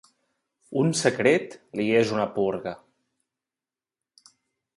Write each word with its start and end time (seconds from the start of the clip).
Un 0.83 0.87
secret 1.01 1.53
li 1.81 1.85
és 1.99 2.15
una 2.17 2.27
purga. 2.39 2.75